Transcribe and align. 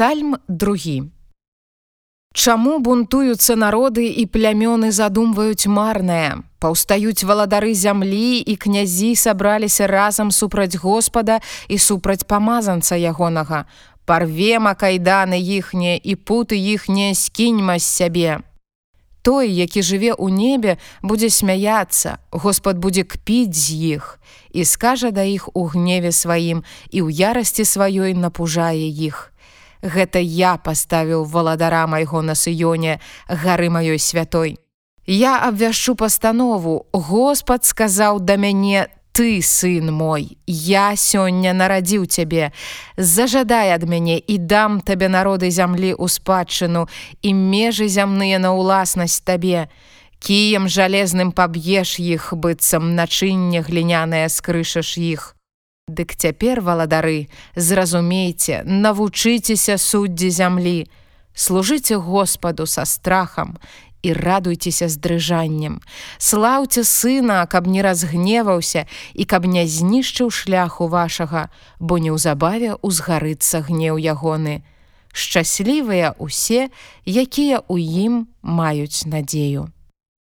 Псальм 0.00 0.36
другі. 0.48 1.12
Чаму 2.32 2.78
бунтуюцца 2.80 3.52
народы 3.52 4.08
і 4.08 4.24
плямёны 4.24 4.96
задумваюць 4.96 5.68
марнае? 5.68 6.40
Паўстаюць 6.56 7.20
валадары 7.20 7.74
зямлі 7.76 8.40
і 8.40 8.56
князі 8.56 9.12
сабраліся 9.12 9.84
разам 9.84 10.30
супраць 10.32 10.80
Господа 10.80 11.44
і 11.68 11.76
супраць 11.76 12.24
памазанца 12.24 12.96
ягонага. 12.96 13.68
Парвема 14.08 14.72
кайданы 14.72 15.36
іхнія 15.36 16.00
і 16.00 16.16
путы 16.16 16.56
іхнія 16.56 17.12
скіньма 17.12 17.76
з 17.76 17.84
сябе. 17.84 18.40
Той, 19.20 19.52
які 19.52 19.84
жыве 19.84 20.16
ў 20.16 20.32
небе, 20.32 20.78
будзе 21.04 21.28
смяяцца, 21.28 22.24
Господ 22.32 22.80
будзе 22.80 23.04
кпіць 23.04 23.52
з 23.52 24.00
іх 24.00 24.16
і 24.56 24.64
скажа 24.64 25.12
да 25.12 25.28
іх 25.28 25.52
у 25.52 25.68
гневе 25.68 26.08
сваім 26.08 26.64
і 26.88 27.04
ў 27.04 27.12
ярасці 27.12 27.68
сваёй 27.68 28.16
напужае 28.16 28.88
іх. 28.88 29.28
Гэта 29.82 30.18
я 30.20 30.56
паставіў 30.56 31.24
валадара 31.24 31.86
майго 31.86 32.22
на 32.22 32.34
сыёне 32.34 33.00
гары 33.28 33.70
маёй 33.70 33.98
святой. 33.98 34.58
Я 35.06 35.40
абвяшчу 35.40 35.94
пастанову, 35.94 36.86
Господ 36.92 37.64
сказаў 37.64 38.20
да 38.20 38.36
мяне: 38.36 38.88
ты 39.12 39.42
сын 39.42 39.92
мой, 39.92 40.38
я 40.46 40.94
сёння 40.96 41.52
нарадзіў 41.52 42.06
цябе, 42.06 42.52
зажадай 42.96 43.72
ад 43.74 43.88
мяне 43.88 44.18
і 44.18 44.38
дам 44.38 44.80
табе 44.80 45.08
народы 45.08 45.50
зямлі 45.50 45.92
ў 45.98 46.06
спадчыну 46.08 46.86
і 47.22 47.32
межы 47.34 47.88
зямныя 47.88 48.38
на 48.38 48.54
ўласнасць 48.54 49.20
табе. 49.20 49.68
Кіем 50.20 50.68
жалезным 50.68 51.32
паб'еш 51.32 51.98
іх 51.98 52.32
быццам 52.36 52.94
начынне 52.94 53.64
глінянае 53.64 54.28
скрышаш 54.28 54.96
іх. 55.00 55.34
Дык 55.90 56.14
цяпер 56.14 56.60
валадары, 56.62 57.26
зразумейце, 57.58 58.62
навучыцеся 58.62 59.74
суддзі 59.74 60.30
зямлі, 60.30 60.86
служыце 61.34 61.98
Господу 61.98 62.66
са 62.66 62.84
страхам 62.86 63.58
і 64.02 64.12
радуйцеся 64.14 64.86
з 64.86 64.96
дрыжаннем. 65.02 65.80
Слаўце 66.18 66.84
сына, 66.86 67.42
каб 67.50 67.66
не 67.66 67.82
разгневаўся 67.82 68.86
і 69.18 69.26
каб 69.26 69.50
не 69.50 69.66
знішчыў 69.66 70.30
шляху 70.30 70.86
вашага, 70.86 71.50
бо 71.82 71.98
неўзабаве 71.98 72.78
узгарыцца 72.86 73.66
гнеў 73.66 73.98
ягоны. 73.98 74.62
Шчаслівыя 75.10 76.14
ўсе, 76.22 76.70
якія 77.02 77.66
ў 77.66 78.06
ім 78.06 78.30
маюць 78.46 79.10
надзею. 79.10 79.74